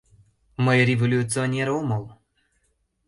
[0.65, 2.03] —Мый революционер омыл.